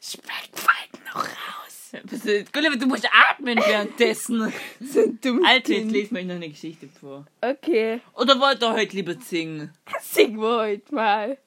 Speckfalten 0.00 1.00
noch 1.14 1.24
raus. 1.24 2.46
Gulliver, 2.52 2.76
du 2.76 2.86
musst 2.86 3.06
atmen 3.12 3.58
währenddessen. 3.58 4.52
So 4.80 5.00
ein 5.02 5.18
dummes 5.20 5.44
Also, 5.48 5.72
jetzt 5.72 5.92
wir 5.92 6.18
euch 6.20 6.26
noch 6.26 6.34
eine 6.34 6.48
Geschichte 6.50 6.88
vor. 7.00 7.26
Okay, 7.40 8.00
Oder 8.14 8.38
wollt 8.38 8.62
ihr 8.62 8.72
heute 8.72 8.94
lieber 8.96 9.14
singen? 9.14 9.72
sing 10.00 10.38
wir 10.40 10.56
heute 10.58 10.94
mal. 10.94 11.38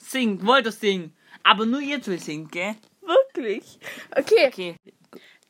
Singt, 0.00 0.44
wollt 0.44 0.66
ihr 0.66 0.72
singen? 0.72 1.12
Aber 1.48 1.64
nur 1.64 1.80
ihr 1.80 2.02
zwei 2.02 2.18
singt, 2.18 2.52
gell? 2.52 2.74
Wirklich. 3.00 3.78
Okay, 4.14 4.48
Okay. 4.48 4.74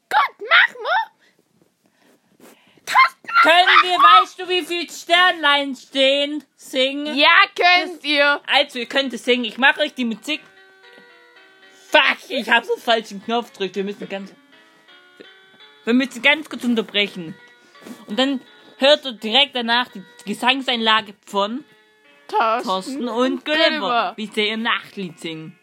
gut, 0.09 0.47
mach 0.49 0.75
mal. 0.83 1.11
Können 3.43 3.69
wir, 3.83 3.97
weißt 3.99 4.39
du, 4.41 4.49
wie 4.49 4.63
viel 4.63 4.89
Sternlein 4.91 5.75
stehen? 5.77 6.45
Singen? 6.57 7.17
Ja, 7.17 7.29
könnt 7.55 8.05
ihr. 8.05 8.41
Also, 8.47 8.79
ihr 8.79 8.87
könnt 8.87 9.13
es 9.13 9.25
singen. 9.25 9.45
Ich 9.45 9.59
mache 9.59 9.81
euch 9.81 9.95
die 9.95 10.05
Musik. 10.05 10.41
Fuck, 11.91 12.19
ich 12.31 12.49
habe 12.51 12.67
so 12.67 12.75
einen 12.75 12.83
falschen 12.83 13.25
Knopf 13.25 13.53
gedrückt. 13.53 13.77
Wir 13.77 13.85
müssen 13.85 14.09
ganz. 14.09 14.33
Wir 15.85 15.95
müssen 15.95 16.23
ganz 16.23 16.49
kurz 16.49 16.65
unterbrechen. 16.65 17.35
Und 18.07 18.19
dann 18.19 18.41
hört 18.79 19.05
ihr 19.05 19.13
direkt 19.13 19.55
danach 19.57 19.89
die 19.89 20.03
Gesangseinlage 20.27 21.15
von 21.27 21.65
Thorsten, 22.29 22.69
Thorsten 22.69 23.09
und 23.09 23.45
Gulliver. 23.45 24.13
wie 24.17 24.27
sie 24.27 24.49
ihr 24.49 24.57
Nachtlied 24.59 25.19
singen. 25.19 25.59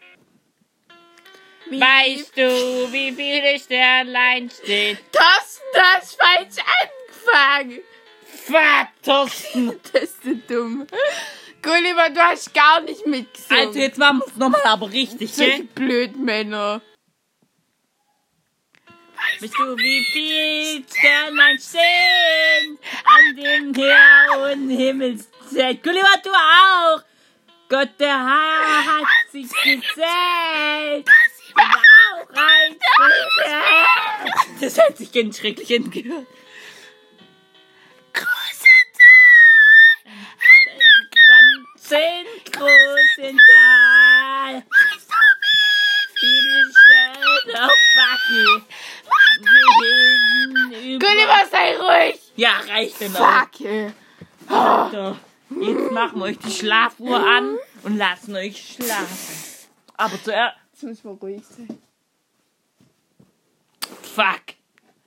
Wie- 1.70 1.80
Weißt 1.80 2.36
du, 2.36 2.92
wie 2.92 3.12
viele 3.12 3.58
Sternlein 3.58 4.50
stehen? 4.50 4.98
Thorsten, 5.12 5.64
du 5.74 5.80
hast 5.80 6.16
falsch 6.20 6.64
angefangen. 6.80 7.80
Fuck, 8.46 8.88
Thorsten! 9.04 9.80
Das 9.92 10.02
ist 10.02 10.22
so 10.22 10.34
dumm. 10.48 10.86
Gulliver, 11.62 12.10
du 12.10 12.20
hast 12.20 12.54
gar 12.54 12.80
nicht 12.82 13.04
mitgesungen. 13.06 13.66
Also 13.66 13.78
jetzt 13.80 13.98
machen 13.98 14.18
wir 14.20 14.26
es 14.28 14.36
nochmal 14.36 14.62
aber 14.64 14.92
richtig, 14.92 15.34
Solche 15.34 15.64
gell? 15.64 15.68
blöden 15.74 16.24
Männer. 16.24 16.80
Weißt 19.40 19.54
du, 19.58 19.76
wie 19.76 20.04
viel 20.04 20.84
Sternlein 20.88 21.58
stehen 21.58 22.78
an 23.04 23.36
den 23.36 23.72
blauen 23.72 24.68
Himmelszelt? 24.70 25.82
Gulliver, 25.82 26.20
du 26.22 26.30
auch! 26.30 27.02
Gott, 27.68 27.90
der 27.98 28.14
Herr 28.16 28.86
hat 28.86 29.32
sich 29.32 29.48
gezählt! 29.50 31.08
Das 34.60 34.78
hört 34.78 34.96
sich 34.96 35.12
ganz 35.12 35.38
schrecklich 35.38 35.78
an. 35.78 35.90
gehört. 35.90 36.26
Große 38.12 38.66
Zehn 41.86 42.26
großen 42.50 43.38
Tal. 43.54 44.62
Viele 46.18 46.64
Sterne 46.72 47.64
auf 47.64 47.70
Backe. 47.94 48.66
Gulliver, 50.98 51.46
sei 51.48 51.76
ruhig. 51.76 52.20
Ja, 52.34 52.58
reicht 52.68 53.00
denn 53.00 53.14
auch. 53.14 53.40
Fuck, 53.40 53.60
ey. 53.60 53.92
So, 54.48 55.16
jetzt 55.60 55.92
machen 55.92 56.18
wir 56.18 56.24
euch 56.24 56.38
die 56.38 56.50
Schlafuhr 56.50 57.24
an 57.24 57.56
und 57.84 57.98
lassen 57.98 58.34
euch 58.34 58.74
schlafen. 58.74 59.68
Aber 59.96 60.20
zuerst. 60.24 60.56
Jetzt 60.76 60.82
müssen 60.82 61.04
wir 61.04 61.12
ruhig 61.12 61.42
sein. 61.42 61.82
Fuck! 64.14 64.42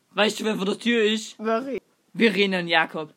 Weißt 0.10 0.40
du, 0.40 0.46
wer 0.46 0.56
vor 0.56 0.66
der 0.66 0.80
Tür 0.80 1.04
ist? 1.04 1.36
Wer 1.38 1.80
Verena 2.16 2.58
und 2.58 2.68
Jakob. 2.68 3.14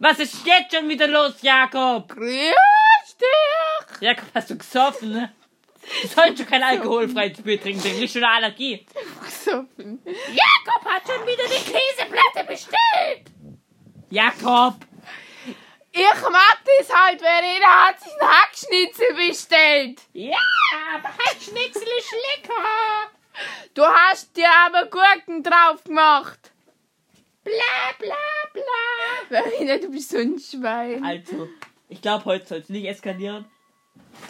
Was 0.00 0.18
ist 0.18 0.44
jetzt 0.44 0.74
schon 0.74 0.88
wieder 0.88 1.06
los, 1.06 1.40
Jakob? 1.42 2.08
Grüß 2.08 2.26
dich. 3.20 4.00
Jakob, 4.00 4.26
hast 4.34 4.50
du 4.50 4.58
gesoffen, 4.58 5.12
ne? 5.12 5.32
Du 6.02 6.08
sollst 6.08 6.38
schon 6.38 6.48
kein 6.48 6.64
alkoholfreies 6.64 7.40
Bier 7.40 7.62
trinken, 7.62 7.84
dann 7.84 7.96
kriegst 7.96 8.16
du 8.16 8.18
eine 8.18 8.30
Allergie. 8.30 8.84
Gesoffen. 9.24 10.02
Jakob 10.04 10.84
hat 10.86 11.02
schon 11.06 11.24
wieder 11.24 11.44
die 11.44 11.70
Käseplatte 11.70 12.48
bestellt! 12.48 13.30
Jakob! 14.10 14.74
Ich 15.92 16.22
mag 16.22 16.58
das 16.64 16.92
halt, 16.92 17.20
Verena 17.20 17.86
hat 17.86 18.00
sich 18.00 18.12
einen 18.20 18.28
Hackschnitzel 18.28 19.14
bestellt. 19.14 20.00
Ja, 20.12 20.38
aber 20.94 21.08
Hackschnitzel 21.08 21.82
ist 21.98 22.12
lecker! 22.12 23.10
Du 23.74 23.82
hast 23.84 24.36
dir 24.36 24.48
aber 24.66 24.86
Gurken 24.86 25.42
drauf 25.42 25.82
gemacht. 25.84 26.52
Bla 27.44 27.54
bla 27.98 28.16
bla! 28.52 28.62
Verena, 29.42 29.78
du 29.78 29.90
bist 29.90 30.10
so 30.10 30.18
ein 30.18 30.38
Schwein. 30.38 31.02
Also, 31.04 31.48
ich 31.88 32.02
glaube, 32.02 32.24
heute 32.26 32.46
soll 32.46 32.58
es 32.58 32.68
nicht 32.68 32.86
eskalieren. 32.86 33.46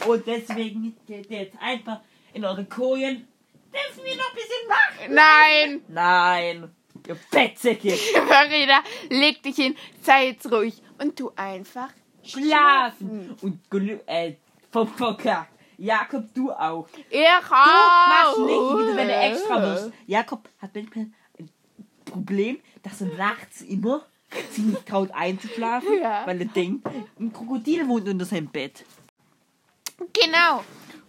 Und 0.07 0.27
deswegen 0.27 0.97
geht 1.07 1.31
ihr 1.31 1.43
jetzt 1.43 1.57
einfach 1.61 2.01
in 2.33 2.45
eure 2.45 2.65
Kojen. 2.65 3.27
Dürfen 3.73 4.05
wir 4.05 4.17
noch 4.17 4.31
ein 4.31 4.35
bisschen 4.35 4.69
machen? 4.69 5.15
Nein. 5.15 5.85
Nein! 5.89 6.77
Ihr 7.07 7.17
Fettsäcke! 7.17 7.91
Verena, 8.27 8.83
leg 9.09 9.43
dich 9.43 9.57
hin, 9.57 9.77
sei 10.03 10.29
jetzt 10.29 10.51
ruhig 10.53 10.75
und 10.99 11.17
tu 11.17 11.33
einfach 11.35 11.91
Schlafen! 12.23 13.37
Und 13.41 13.61
Gulli- 13.71 14.01
äh, 14.07 14.35
vom 14.71 14.87
verkackt. 14.89 15.53
Jakob, 15.81 16.33
du 16.35 16.53
auch. 16.53 16.89
Ich 16.95 17.07
Du 17.09 17.19
machst 17.19 17.53
auch. 17.53 18.39
nicht 18.39 18.85
wieder, 18.87 18.97
wenn 18.97 19.09
du 19.09 19.15
extra 19.15 19.59
musst. 19.59 19.93
Jakob 20.07 20.49
hat 20.61 20.75
manchmal 20.75 21.07
ein 21.39 21.51
Problem, 22.05 22.59
dass 22.83 23.01
er 23.01 23.09
nachts 23.17 23.63
immer 23.63 24.05
sich 24.51 24.65
nicht 24.65 24.87
traut 24.87 25.11
einzuschlafen, 25.13 26.01
Ja. 26.01 26.27
weil 26.27 26.41
er 26.41 26.47
denkt, 26.49 26.87
ein 27.19 27.33
Krokodil 27.33 27.89
wohnt 27.89 28.09
unter 28.09 28.25
seinem 28.27 28.49
Bett. 28.49 28.85
Genau. 30.13 30.65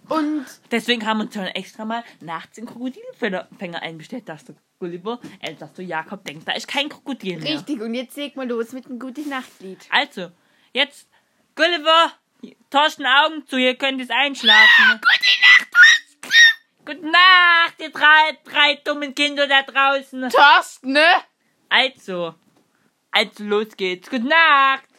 Und 0.09 0.45
Deswegen 0.71 1.05
haben 1.05 1.19
wir 1.19 1.25
uns 1.25 1.33
schon 1.33 1.43
extra 1.47 1.85
mal 1.85 2.03
nachts 2.19 2.57
einen 2.57 2.67
Krokodilfänger 2.67 3.81
eingestellt, 3.81 4.27
dass 4.27 4.43
der 4.45 4.55
Gulliver, 4.79 5.19
äh, 5.41 5.53
dass 5.53 5.73
der 5.73 5.85
Jakob 5.85 6.23
denkt, 6.25 6.47
da 6.47 6.53
ist 6.53 6.67
kein 6.67 6.89
Krokodil 6.89 7.39
mehr. 7.39 7.53
richtig, 7.55 7.79
und 7.81 7.93
jetzt 7.93 8.17
leg 8.17 8.35
mal 8.35 8.47
los 8.47 8.71
mit 8.73 8.87
einem 8.87 8.99
guten 8.99 9.29
Nachtlied. 9.29 9.77
Also, 9.89 10.31
jetzt, 10.73 11.07
Gulliver, 11.55 12.11
Thorsten 12.69 13.05
Augen 13.05 13.45
zu, 13.47 13.57
ihr 13.57 13.75
könnt 13.75 13.99
jetzt 13.99 14.11
einschlafen. 14.11 15.01
Gute 15.01 15.41
Nacht, 15.41 15.71
Gute 16.85 17.05
Nacht, 17.05 17.75
ihr 17.79 17.91
drei, 17.91 18.37
drei 18.43 18.75
dummen 18.83 19.13
Kinder 19.13 19.47
da 19.47 19.61
draußen. 19.61 20.29
Thorsten, 20.29 20.93
ne? 20.93 21.07
Also, 21.69 22.35
also 23.11 23.43
los 23.43 23.75
geht's. 23.77 24.09
Gute 24.09 24.27
Nacht. 24.27 24.90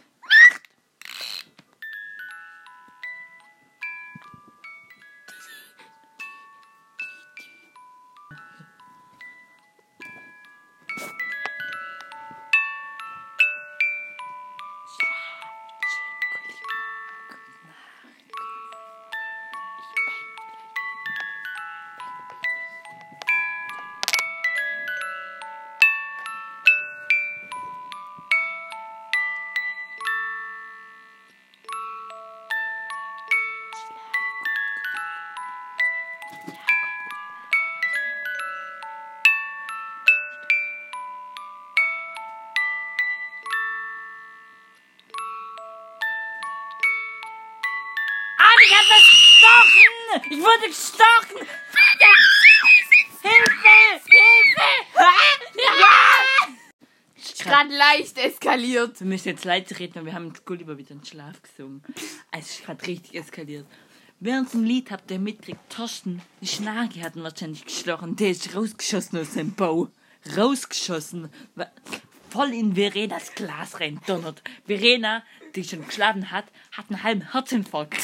Ich 50.31 50.39
wurde 50.39 50.69
gestochen! 50.69 51.47
Hilfe! 53.23 54.03
Hilfe! 54.05 54.71
Ja! 55.57 56.49
Gerade 57.45 57.77
leicht 57.77 58.19
eskaliert. 58.19 59.01
Wir 59.01 59.07
müssen 59.07 59.29
jetzt 59.29 59.45
leise 59.45 59.79
reden, 59.79 59.95
weil 59.97 60.07
wir 60.07 60.15
haben 60.15 60.29
mit 60.29 60.45
Gulliver 60.45 60.79
wieder 60.79 60.93
in 60.93 61.05
Schlaf 61.05 61.43
gesungen. 61.43 61.83
Es 62.31 62.51
ist 62.51 62.65
gerade 62.65 62.87
richtig 62.87 63.15
eskaliert. 63.15 63.67
Während 64.21 64.53
dem 64.53 64.65
Lied 64.65 64.91
habt 64.91 65.11
ihr 65.11 65.19
mitgekriegt, 65.19 65.59
Thorsten, 65.69 66.23
die 66.41 66.47
Schnarke 66.47 67.03
hat 67.03 67.17
ihn 67.17 67.25
wahrscheinlich 67.25 67.65
gestochen. 67.65 68.15
Der 68.17 68.31
ist 68.31 68.55
rausgeschossen 68.55 69.19
aus 69.19 69.35
seinem 69.35 69.55
Bau. 69.55 69.89
Rausgeschossen. 70.37 71.31
Voll 72.31 72.55
in 72.55 72.77
Verenas 72.77 73.35
Glas 73.35 73.81
rein 73.81 74.01
donnert. 74.07 74.43
Verena, 74.65 75.25
die 75.57 75.65
schon 75.65 75.85
geschlafen 75.85 76.31
hat, 76.31 76.47
hat 76.71 76.87
einen 76.89 77.03
halben 77.03 77.33
Herzinfarkt. 77.33 78.01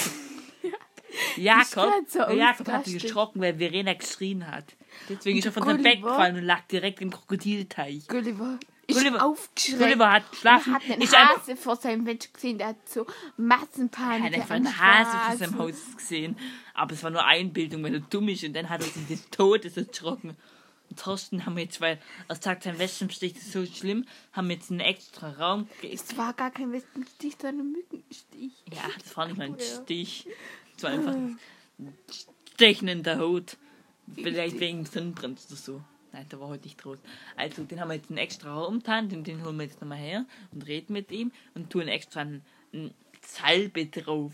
Jakob, 1.39 1.93
so 2.09 2.19
Jakob 2.31 2.69
hat 2.69 2.85
sich 2.85 3.03
erschrocken, 3.03 3.41
weil 3.41 3.57
Verena 3.57 3.95
geschrien 3.95 4.47
hat. 4.51 4.65
Deswegen 5.09 5.39
ist 5.39 5.45
er 5.47 5.53
von 5.53 5.65
seinem 5.65 5.83
Bett 5.83 6.03
gefallen 6.03 6.37
und 6.37 6.45
lag 6.45 6.63
direkt 6.71 7.01
im 7.01 7.11
Krokodilteich. 7.11 8.09
Gulliver 8.09 8.59
ist 8.87 8.97
Gulliver- 8.99 9.23
aufgeschreckt. 9.25 9.79
Gulliver 9.79 10.11
hat 10.11 10.31
geschlafen. 10.31 10.73
Er 10.73 10.75
hat 10.77 10.83
einen 10.91 11.03
einfach 11.03 11.39
Hase 11.39 11.57
vor 11.57 11.77
seinem 11.77 12.05
Bett 12.05 12.33
gesehen, 12.33 12.59
der 12.59 12.69
hat 12.69 12.89
so 12.89 13.07
Massenpanik. 13.37 14.21
Er 14.21 14.27
hat 14.27 14.35
einfach 14.35 14.55
einen 14.55 14.79
Hase 14.81 15.19
vor 15.27 15.37
seinem 15.37 15.59
Haus 15.59 15.97
gesehen. 15.97 16.37
Aber 16.75 16.95
es 16.95 17.03
war 17.03 17.11
nur 17.11 17.25
Einbildung, 17.25 17.83
weil 17.83 17.95
er 17.95 18.01
dumm 18.01 18.29
ist. 18.29 18.45
Und 18.45 18.55
dann 18.55 18.69
hat 18.69 18.81
er 18.81 18.87
sich 18.87 19.07
des 19.07 19.29
Todes 19.31 19.77
erschrocken. 19.77 20.37
Und 20.91 20.99
Thorsten 20.99 21.45
haben 21.45 21.55
wir 21.57 21.65
jetzt, 21.65 21.83
weil 21.83 21.99
er 22.29 22.37
sagt, 22.37 22.63
sein 22.63 22.79
Wespenstich 22.79 23.37
ist 23.37 23.53
so 23.53 23.67
schlimm, 23.67 24.07
haben 24.33 24.49
wir 24.49 24.57
jetzt 24.57 24.71
einen 24.71 24.81
extra 24.81 25.33
Raum. 25.33 25.69
Es 25.83 26.17
war 26.17 26.33
gar 26.33 26.51
kein 26.51 26.73
Wespenstich, 26.73 27.37
sondern 27.39 27.67
ein 27.67 27.73
Mückenstich. 27.73 28.53
Ja, 28.73 28.89
das 29.03 29.15
war 29.15 29.27
nicht 29.27 29.37
mal 29.37 29.49
ein. 29.49 29.57
Stich. 29.61 30.27
War 30.83 30.91
einfach 30.91 31.15
ein 31.15 31.39
Stechen 32.55 32.89
in 32.89 33.03
der 33.03 33.19
Haut. 33.19 33.57
Vielleicht 34.15 34.59
wegen 34.61 34.85
Sonnenbrand 34.85 35.41
oder 35.47 35.57
so. 35.57 35.83
Nein, 36.13 36.27
der 36.31 36.41
war 36.41 36.49
heute 36.49 36.65
nicht 36.65 36.85
rot. 36.85 36.99
Also, 37.37 37.65
den 37.65 37.81
haben 37.81 37.89
wir 37.89 37.97
jetzt 37.97 38.11
einen 38.11 38.19
extra 38.19 38.55
Raum 38.55 38.79
getan, 38.79 39.09
den, 39.09 39.25
den 39.25 39.45
holen 39.45 39.57
wir 39.59 39.65
jetzt 39.65 39.81
nochmal 39.81 39.99
her 39.99 40.25
und 40.53 40.67
reden 40.67 40.93
mit 40.93 41.13
ihm 41.13 41.33
und 41.55 41.71
tun 41.71 41.87
extra 41.89 42.21
ein, 42.21 42.43
ein 42.73 42.95
Salbe 43.21 43.87
drauf. 43.87 44.33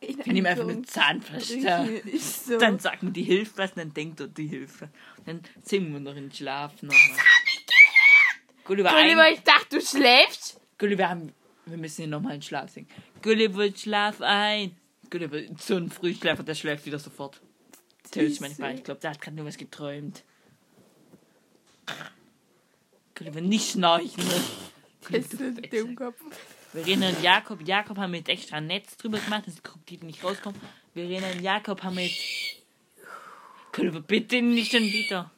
Ich 0.00 0.26
nehme 0.26 0.50
einfach 0.50 0.66
mit 0.66 0.88
Zahnpasta. 0.88 1.88
So. 2.18 2.58
Dann 2.58 2.78
sagt 2.78 3.02
man 3.02 3.14
die 3.14 3.22
Hilfe 3.22 3.56
was 3.56 3.70
und 3.70 3.78
dann 3.78 3.94
denkt 3.94 4.20
er 4.20 4.28
die 4.28 4.46
Hilfe. 4.46 4.90
Dann 5.24 5.40
singen 5.62 5.92
wir 5.94 6.00
noch 6.00 6.14
in 6.14 6.30
Schlaf 6.30 6.82
nochmal. 6.82 6.98
Gulliver, 8.64 8.90
Gulliver, 8.90 9.30
ich 9.30 9.40
dachte, 9.40 9.78
du 9.78 9.80
schläfst. 9.80 10.60
Gulliver 10.78 11.08
haben, 11.08 11.32
wir 11.64 11.78
müssen 11.78 12.02
ihn 12.02 12.10
nochmal 12.10 12.34
in 12.34 12.42
Schlaf 12.42 12.70
singen. 12.70 12.88
Gulliver, 13.22 13.74
schlaf 13.74 14.20
ein. 14.20 14.76
Gulliver, 15.14 15.42
so 15.60 15.76
ein 15.76 15.90
Frühschläfer, 15.90 16.42
der 16.42 16.56
schläft 16.56 16.86
wieder 16.86 16.98
sofort. 16.98 17.40
Tötet 18.10 18.30
Süße. 18.30 18.42
manchmal. 18.42 18.74
Ich 18.74 18.82
glaube, 18.82 19.00
der 19.00 19.10
hat 19.10 19.20
gerade 19.20 19.36
nur 19.36 19.46
was 19.46 19.56
geträumt. 19.56 20.24
Gulliver, 23.14 23.40
nicht 23.40 23.70
schnarchen. 23.70 24.24
Das 25.08 25.26
ist 25.26 25.40
ein 25.40 25.62
Dummkopf. 25.70 26.16
Verena 26.72 27.10
und 27.10 27.22
Jakob. 27.22 27.60
Jakob 27.64 27.96
haben 27.98 28.12
jetzt 28.14 28.28
extra 28.28 28.56
ein 28.56 28.66
Netz 28.66 28.96
drüber 28.96 29.20
gemacht, 29.20 29.46
dass 29.46 29.54
die 29.54 29.60
Krokodile 29.60 30.06
nicht 30.06 30.24
rauskommen. 30.24 30.60
Verena 30.94 31.30
und 31.30 31.42
Jakob 31.42 31.84
haben 31.84 31.96
jetzt. 32.00 32.18
Gulliver, 33.70 34.00
bitte 34.00 34.42
nicht 34.42 34.72
schon 34.72 34.82
wieder. 34.82 35.30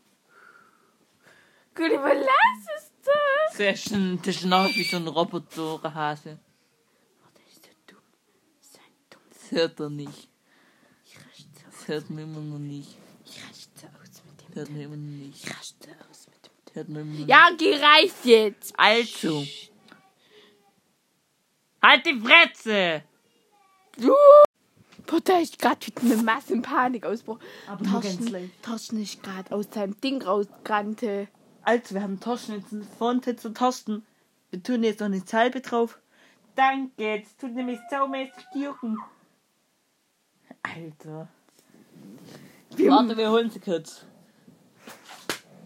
Gulliver, 1.75 2.15
lass 2.15 2.79
es 2.79 2.93
doch. 3.05 3.59
Der, 3.59 3.77
schn 3.77 4.23
der 4.23 4.33
schnarcht 4.33 4.77
wie 4.77 4.85
so 4.85 4.97
ein 4.97 5.07
Roboterhase. 5.07 6.39
Oh, 7.21 7.29
der 7.37 7.47
ist 7.47 7.63
so 7.63 7.71
dumm. 7.87 8.01
Das 8.57 8.69
ist 8.69 8.79
ein 8.79 8.95
dumm. 9.11 9.21
Das 9.49 9.59
hört 9.59 9.79
er 9.81 9.91
nicht. 9.91 10.29
Ich 11.05 11.17
raste 11.17 11.45
so. 11.55 11.67
Das 11.71 11.89
hört 11.89 12.11
man 12.11 12.25
immer 12.25 12.41
noch 12.41 12.59
nicht. 12.59 12.97
Ich 13.25 13.41
raste 13.45 13.87
aus 14.01 14.23
mit 14.27 14.49
dem. 14.49 14.55
Hört 14.57 14.71
man 14.71 14.81
immer 14.81 14.97
noch 14.97 15.25
nicht. 15.25 15.45
Ich 15.45 15.51
raste 15.51 15.89
aus 16.11 16.27
mit 16.27 16.47
dem. 16.47 16.75
Hört 16.75 16.89
man 16.89 17.03
immer 17.03 17.21
noch 17.21 17.29
Ja, 17.29 17.51
gereicht 17.57 18.25
jetzt. 18.25 18.75
Also. 18.77 19.47
Halt 21.81 22.07
die 22.07 22.21
Fresse! 22.21 23.05
Du. 23.99 24.13
Da 25.23 25.39
ist 25.39 25.61
gerade 25.61 25.87
wieder 25.87 26.01
eine 26.01 26.23
Masse 26.25 26.61
Panikausbruch. 26.61 27.39
Aber 27.69 27.85
leicht. 27.85 28.63
Thorsten 28.63 29.01
ist 29.01 29.23
gerade 29.23 29.55
aus 29.55 29.67
seinem 29.73 30.01
Ding 30.01 30.21
rausgerannt. 30.21 31.05
Also, 31.63 31.95
wir 31.95 32.03
haben 32.03 32.19
Torsten 32.19 32.57
jetzt 32.57 32.73
in 32.73 32.83
Fronte 32.83 33.37
zu 33.37 33.55
Torsten. 33.55 34.05
Wir 34.51 34.61
tun 34.61 34.83
jetzt 34.83 34.99
noch 34.99 35.07
eine 35.07 35.21
Salbe 35.21 35.61
drauf. 35.61 36.01
Danke, 36.57 37.05
jetzt 37.05 37.39
tut 37.41 37.55
nämlich 37.55 37.79
saumäßig 37.89 38.45
jucken. 38.57 38.99
Alter. 40.75 41.29
Wir- 42.77 42.91
Warte, 42.91 43.17
wir 43.17 43.31
holen 43.31 43.51
sie 43.51 43.61
kurz. 43.61 44.05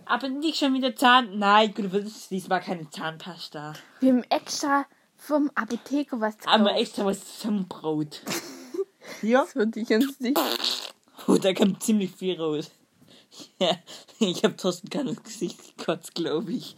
Aber 0.07 0.28
nicht 0.28 0.59
schon 0.59 0.75
wieder 0.75 0.95
Zahn. 0.97 1.38
Nein, 1.38 1.73
gut, 1.73 1.92
das 1.92 2.04
ist 2.04 2.30
diesmal 2.30 2.61
keine 2.61 2.88
Zahnpasta. 2.90 3.75
Wir 4.00 4.12
haben 4.12 4.25
extra 4.25 4.85
vom 5.16 5.50
Apotheker 5.54 6.21
was 6.21 6.35
Aber 6.47 6.64
gekauft. 6.64 6.80
extra 6.80 7.04
was 7.04 7.25
zusammenbraut. 7.38 8.21
ja? 9.23 9.42
Das 9.42 9.54
würde 9.54 9.78
ich 9.80 9.90
uns 9.90 10.19
nicht. 10.21 10.38
Oh, 11.28 11.37
da 11.37 11.52
kam 11.52 11.78
ziemlich 11.80 12.11
viel 12.12 12.40
raus. 12.40 12.71
Ja, 13.61 13.76
ich 14.19 14.42
hab 14.42 14.57
Thorsten 14.59 14.88
gerade 14.90 15.11
ins 15.11 15.23
Gesicht 15.23 15.76
gekotzt, 15.78 16.14
glaube 16.16 16.52
ich. 16.52 16.75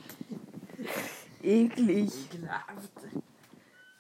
Eklig. 1.43 2.11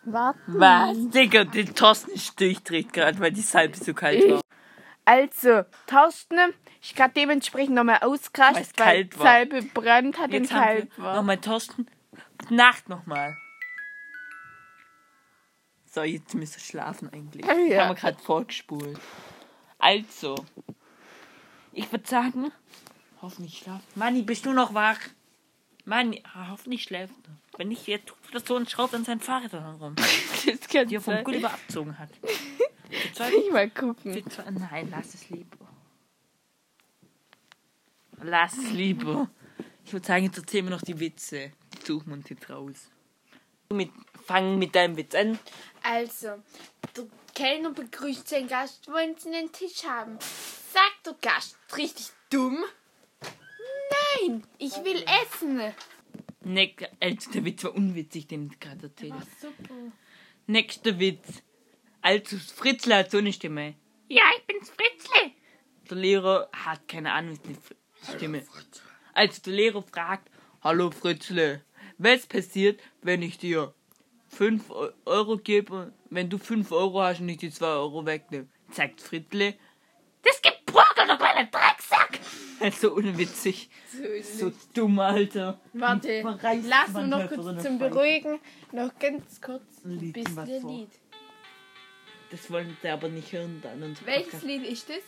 Warte. 0.04 0.38
Was? 0.47 0.97
Digga, 1.11 1.44
der 1.44 1.75
Thorsten 1.75 2.11
ist 2.11 2.38
durchdreht 2.40 2.92
gerade, 2.92 3.18
weil 3.21 3.32
die 3.32 3.40
Salbe 3.40 3.76
so 3.76 3.94
kalt 3.94 4.28
war. 4.30 4.40
Also, 5.04 5.62
Thorsten 5.87 6.38
ist 6.80 6.97
gerade 6.97 7.14
dementsprechend 7.14 7.75
nochmal 7.75 7.99
ausgerastet, 8.02 8.78
weil 8.78 9.09
war. 9.16 9.26
Salbe 9.26 9.62
brennt 9.62 10.18
hat 10.18 10.26
und 10.26 10.32
Jetzt 10.32 10.52
haben 10.52 10.64
kalt 10.64 10.99
war. 10.99 11.16
nochmal 11.16 11.38
Thorsten. 11.38 11.88
Gute 12.38 12.54
Nacht 12.54 12.88
nochmal. 12.88 13.37
So, 15.87 16.02
jetzt 16.02 16.35
müsst 16.35 16.56
ihr 16.56 16.61
schlafen 16.61 17.12
eigentlich. 17.12 17.44
Ja. 17.44 17.52
Haben 17.82 17.90
wir 17.90 17.94
gerade 17.94 18.18
vorgespult. 18.18 18.99
Also. 19.78 20.37
Ich 21.73 21.90
würde 21.92 22.06
sagen, 22.06 22.52
hoffentlich 23.21 23.59
schlafen. 23.59 23.85
Manni, 23.94 24.23
bist 24.23 24.47
du 24.47 24.52
noch 24.52 24.75
wach? 24.75 24.99
Manni, 25.84 26.22
ah, 26.34 26.48
hoffentlich 26.50 26.84
schläft 26.84 27.14
er. 27.26 27.58
Wenn 27.58 27.68
nicht, 27.68 27.86
er 27.88 28.04
tut 28.04 28.16
das 28.32 28.44
so 28.46 28.54
und 28.56 28.70
schraubt 28.70 28.94
an 28.94 29.04
sein 29.04 29.20
Fahrrad 29.20 29.52
rum, 29.80 29.96
Das 30.46 30.68
kann 30.68 30.86
die 30.88 30.94
er 30.96 31.00
vom. 31.00 31.22
Gulliver 31.24 31.52
abgezogen 31.52 31.98
hat. 31.98 32.08
Zwei- 33.14 33.32
Ich 33.32 33.50
mal 33.50 33.68
gucken. 33.70 34.30
zwei- 34.30 34.50
Nein, 34.50 34.88
lass 34.90 35.14
es 35.14 35.28
lieber. 35.30 35.56
Lass 38.22 38.57
es 38.57 38.70
lieber. 38.70 39.28
Ich 39.85 39.92
würde 39.92 40.07
sagen, 40.07 40.24
jetzt 40.24 40.38
erzählen 40.38 40.66
wir 40.66 40.70
noch 40.70 40.83
die 40.83 41.00
Witze. 41.00 41.52
Die 41.74 41.85
suchen 41.87 42.07
wir 42.09 42.14
uns 42.14 42.28
jetzt 42.28 42.48
raus. 42.48 42.88
Mit, 43.70 43.90
fangen 44.26 44.59
mit 44.59 44.74
deinem 44.74 44.96
Witz 44.96 45.14
an. 45.14 45.38
Also, 45.83 46.28
der 46.96 47.07
Kellner 47.35 47.70
begrüßt 47.70 48.28
seinen 48.28 48.46
Gast, 48.48 48.87
wollen 48.88 49.16
Sie 49.18 49.35
einen 49.35 49.50
Tisch 49.50 49.85
haben? 49.85 50.18
Sagt 50.20 51.07
der 51.07 51.14
Gast, 51.20 51.57
richtig 51.76 52.11
dumm. 52.30 52.62
Nein, 54.20 54.42
ich 54.59 54.72
will 54.85 55.05
essen. 55.22 55.61
Also 57.01 57.31
der 57.31 57.44
Witz 57.44 57.64
war 57.64 57.75
unwitzig, 57.75 58.27
den 58.27 58.51
ich 58.51 58.59
gerade 58.59 58.85
erzählt 58.85 59.12
habe. 59.12 59.27
super. 59.40 59.75
Nächster 60.46 60.98
Witz. 60.98 61.42
Also, 62.01 62.37
Fritzle 62.37 62.96
hat 62.96 63.11
so 63.12 63.18
eine 63.18 63.33
Stimme. 63.33 63.75
Ja, 64.09 64.22
ich 64.37 64.44
bin's, 64.46 64.70
Fritzle. 64.70 65.33
Der 65.88 65.96
Lehrer 65.96 66.48
hat 66.53 66.88
keine 66.88 67.12
Ahnung, 67.12 67.38
wie 67.44 67.53
die 67.55 68.16
Stimme. 68.16 68.44
Also, 69.14 69.40
der 69.42 69.53
Lehrer 69.53 69.83
fragt, 69.83 70.29
Hallo 70.62 70.90
Fritzle, 70.90 71.62
was 71.98 72.27
passiert, 72.27 72.81
wenn 73.03 73.22
ich 73.22 73.38
dir 73.38 73.72
5 74.29 74.70
Euro 75.05 75.38
gebe, 75.38 75.92
wenn 76.11 76.29
du 76.29 76.38
5 76.38 76.72
Euro 76.72 77.03
hast 77.03 77.20
und 77.20 77.29
ich 77.29 77.38
die 77.38 77.51
2 77.51 77.66
Euro 77.66 78.05
wegnehme? 78.05 78.48
Sagt 78.70 79.01
Fritzle, 79.01 79.55
das 80.22 80.40
gibt 80.42 80.66
Prügel, 80.66 81.07
du 81.09 81.16
kleiner 81.16 81.48
Drecksack. 82.62 82.85
Also 82.85 82.92
unwitzig. 82.94 83.68
So 84.22 84.53
dumm, 84.75 84.98
Alter. 84.98 85.61
Warte, 85.72 86.22
lass 86.22 86.92
mich 86.94 87.07
noch 87.07 87.18
halt 87.18 87.31
so 87.31 87.37
kurz 87.42 87.62
zum. 87.62 87.79
Beruhigen. 87.79 88.38
Noch 88.72 88.90
ganz 88.98 89.40
kurz 89.40 89.62
Ein 89.85 89.90
ein 89.92 89.98
Lied, 90.01 90.12
bisschen 90.14 90.37
was 90.37 90.48
vor. 90.61 90.70
Lied. 90.70 90.90
Das 92.31 92.51
wollen 92.51 92.77
sie 92.81 92.88
aber 92.88 93.09
nicht 93.09 93.33
hören 93.33 93.61
dann. 93.62 93.83
Und 93.83 94.07
Welches 94.07 94.42
Lied 94.42 94.64
ist 94.66 94.88
das? 94.88 94.98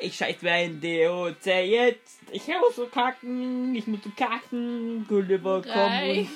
Ich 0.00 0.16
scheiß 0.16 0.42
mir 0.42 0.52
ein 0.52 0.80
DOC 0.80 1.46
jetzt. 1.46 2.18
Ich 2.32 2.46
muss 2.48 2.76
so 2.76 2.86
kacken. 2.86 3.74
Ich 3.74 3.86
muss 3.86 4.00
so 4.02 4.10
kacken. 4.16 5.06
Gulliver, 5.08 5.62
komm 5.62 6.08
und 6.18 6.28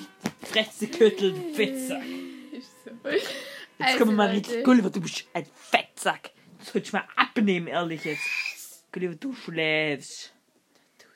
fresse 0.47 0.87
Köttel, 0.87 1.33
Fettsack. 1.53 2.01
Ist 2.51 2.71
so. 2.85 2.91
Jetzt 3.09 3.27
Also, 3.79 3.97
kommen 3.99 4.11
wir 4.11 4.17
mal 4.17 4.29
richtig. 4.29 4.63
Gulliver, 4.65 4.89
du 4.89 4.99
bist 5.01 5.25
ein 5.33 5.45
Fettsack. 5.53 6.31
Das 6.59 6.73
sollst 6.73 6.91
du 6.91 6.97
mal 6.97 7.05
abnehmen, 7.15 7.67
ehrlich 7.67 8.03
jetzt. 8.03 8.21
Gulliver, 8.91 9.15
du 9.15 9.33
schläfst. 9.33 10.33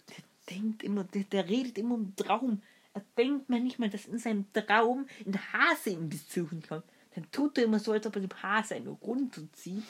Der 0.10 0.24
denkt 0.50 0.84
immer, 0.84 1.04
der, 1.04 1.24
der 1.24 1.48
redet 1.48 1.78
immer 1.78 1.96
im 1.96 2.16
Traum. 2.16 2.62
Er 2.94 3.04
denkt 3.18 3.50
manchmal, 3.50 3.90
dass 3.90 4.06
in 4.06 4.20
seinem 4.20 4.46
Traum 4.54 5.08
ein 5.26 5.40
Hase 5.54 5.92
ihm 5.92 6.10
besuchen 6.10 6.62
kommt. 6.62 6.86
Dann 7.16 7.30
tut 7.32 7.58
er 7.58 7.66
immer 7.66 7.80
so, 7.80 7.92
als 7.92 8.06
ob 8.06 8.16
er 8.16 8.22
dem 8.22 8.44
Hase 8.44 8.76
eine 8.76 8.90
runterzieht. 8.90 9.84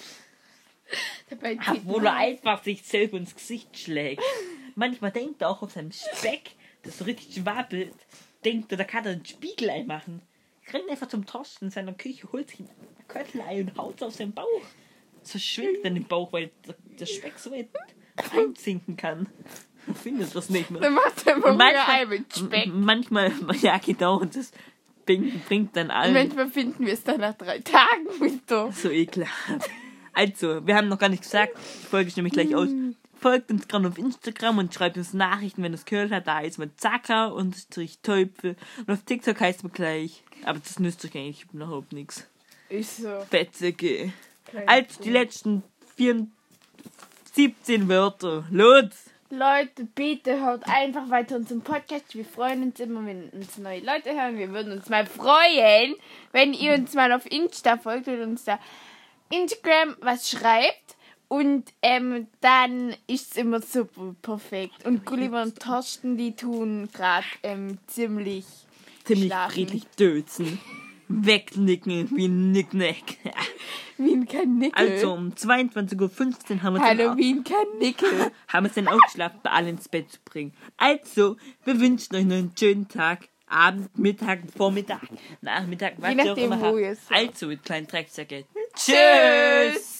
Dabei 1.30 1.56
zieht 1.56 1.86
Obwohl 1.86 2.06
er 2.06 2.16
einfach 2.16 2.64
sich 2.64 2.84
selber 2.84 3.18
ins 3.18 3.36
Gesicht 3.36 3.78
schlägt. 3.78 4.24
Manchmal 4.76 5.12
denkt 5.12 5.42
er 5.42 5.50
auch 5.50 5.62
auf 5.62 5.72
seinem 5.72 5.92
Speck, 5.92 6.52
das 6.84 6.98
so 6.98 7.06
richtig 7.06 7.36
schwabbelt, 7.36 7.96
denkt 8.44 8.72
er, 8.72 8.78
da 8.78 8.84
kann 8.84 9.06
er 9.06 9.14
einen 9.14 9.26
Spiegelei 9.26 9.84
machen. 9.84 10.22
Rennt 10.72 10.90
einfach 10.90 11.08
zum 11.08 11.26
Thorsten 11.26 11.66
in 11.66 11.72
seiner 11.72 11.94
Küche, 11.94 12.32
holt 12.32 12.50
sich 12.50 12.62
ein 12.62 12.70
Köttelei 13.08 13.62
und 13.62 13.78
haut 13.78 14.02
auf 14.02 14.14
seinen 14.14 14.34
Bauch. 14.34 14.62
So 15.24 15.40
schwingt 15.40 15.84
dann 15.84 15.96
im 15.96 16.06
Bauch, 16.06 16.32
weil 16.34 16.52
der, 17.00 17.06
Speck 17.06 17.38
so 17.38 17.52
weit 17.52 17.70
reinsinken 18.34 18.98
kann. 18.98 19.28
Er 19.88 19.96
findet 19.96 20.36
das 20.36 20.50
nicht 20.50 20.72
mehr. 20.72 20.82
Dann 20.82 20.94
macht 20.94 21.26
er 21.28 21.38
mehr 21.38 21.54
Manchmal, 21.54 22.06
mit 22.08 22.34
Speck. 22.36 22.68
manchmal, 22.74 23.32
ja 23.62 23.78
genau, 23.78 24.20
und 24.20 24.36
das 24.36 24.52
bringt, 25.06 25.46
bringt 25.48 25.76
dann 25.76 25.88
Und 25.88 25.92
allen 25.92 26.14
manchmal 26.14 26.50
finden 26.50 26.86
wir 26.86 26.94
es 26.94 27.04
dann 27.04 27.20
nach 27.20 27.34
drei 27.34 27.60
Tagen 27.60 28.08
wieder. 28.22 28.72
so 28.72 28.90
ekelhaft. 28.90 29.70
Also, 30.14 30.66
wir 30.66 30.76
haben 30.76 30.88
noch 30.90 31.00
gar 31.00 31.10
nicht 31.10 31.24
gesagt, 31.24 31.58
die 31.58 31.88
Folge 31.88 32.08
ist 32.08 32.18
nämlich 32.18 32.34
gleich 32.34 32.56
aus. 32.56 32.70
Folgt 33.20 33.50
uns 33.52 33.68
gerade 33.68 33.88
auf 33.88 33.98
Instagram 33.98 34.58
und 34.60 34.74
schreibt 34.74 34.98
uns 34.98 35.14
Nachrichten, 35.14 35.64
wenn 35.64 35.72
ihr 35.72 35.78
es 35.78 35.86
gehört 35.86 36.12
habt. 36.12 36.28
Da 36.28 36.42
ist 36.42 36.60
man 36.60 36.72
Zacker 36.76 37.34
und 37.34 37.56
Strich 37.56 38.00
Teufel. 38.04 38.58
Und 38.86 38.92
auf 38.94 39.04
TikTok 39.04 39.40
heißt 39.40 39.64
man 39.64 39.72
gleich. 39.72 40.24
Aber 40.44 40.60
das 40.60 40.78
nützt 40.78 41.04
euch 41.06 41.16
eigentlich 41.16 41.46
überhaupt 41.52 41.94
nichts. 41.94 42.28
Ist 42.70 42.98
so. 42.98 43.22
Fetzige. 43.30 44.12
Kleine 44.54 44.68
Als 44.68 45.00
die 45.00 45.10
letzten 45.10 45.64
vier, 45.96 46.28
17 47.34 47.90
Wörter. 47.90 48.46
Los! 48.52 48.86
Leute, 49.32 49.86
bitte 49.96 50.40
hört 50.40 50.70
einfach 50.70 51.10
weiter 51.10 51.38
unseren 51.38 51.62
Podcast. 51.62 52.14
Wir 52.14 52.24
freuen 52.24 52.62
uns 52.62 52.80
immer, 52.80 53.04
wenn 53.04 53.30
uns 53.30 53.58
neue 53.58 53.80
Leute 53.80 54.14
hören. 54.14 54.38
Wir 54.38 54.52
würden 54.52 54.74
uns 54.74 54.90
mal 54.90 55.08
freuen, 55.08 55.96
wenn 56.34 56.54
ihr 56.54 56.74
uns 56.76 56.94
mal 56.94 57.12
auf 57.12 57.26
Insta 57.32 57.78
folgt 57.78 58.08
und 58.08 58.22
uns 58.22 58.44
da 58.44 58.60
Instagram 59.32 59.96
was 60.02 60.30
schreibt. 60.30 60.98
Und 61.30 61.74
ähm, 61.82 62.28
dann 62.42 62.96
ist 63.08 63.32
es 63.32 63.38
immer 63.38 63.60
super 63.60 64.14
perfekt. 64.22 64.86
Und 64.86 65.04
Gulliver 65.04 65.42
und 65.42 65.60
Thorsten, 65.60 66.16
die 66.16 66.36
tun 66.36 66.90
gerade 66.94 67.26
ähm, 67.42 67.80
ziemlich 67.88 68.46
Ziemlich 69.04 69.30
Schlafen. 69.32 69.52
friedlich 69.52 69.88
dözen. 70.00 70.60
Wegnicken 71.08 72.10
wie 72.16 72.28
ein 72.28 72.52
Nicknack. 72.52 72.96
wie 73.98 74.14
ein 74.14 74.28
Kanickel. 74.28 74.72
Also 74.90 75.14
um 75.14 75.30
22.15 75.34 76.00
Uhr 76.00 76.64
haben 76.64 76.74
wir 76.76 76.80
dann 76.80 76.82
auch- 76.82 76.84
Halloween 76.84 77.44
Kanickel. 77.44 78.32
haben 78.48 78.66
es 78.66 78.74
dann 78.74 78.88
auch 78.88 79.00
geschafft, 79.12 79.44
bei 79.44 79.52
allen 79.52 79.68
ins 79.70 79.88
Bett 79.90 80.12
zu 80.12 80.20
bringen. 80.26 80.54
Also, 80.78 81.38
wir 81.66 81.80
wünschen 81.80 82.16
euch 82.16 82.26
noch 82.26 82.36
einen 82.36 82.52
schönen 82.58 82.88
Tag. 82.88 83.28
Abend, 83.46 83.96
Mittag, 84.00 84.40
Vormittag, 84.58 85.02
Nachmittag, 85.42 85.94
was 85.98 86.10
Je 86.12 86.16
ihr 86.18 86.24
auch 86.24 86.28
nachdem, 86.30 86.52
immer 86.54 86.60
wo 86.60 86.66
habt. 86.80 86.98
Also, 87.12 87.52
ihr 87.52 87.58
kleinen 87.58 87.86
Drecksäcke. 87.86 88.46
Tschüss. 88.76 89.93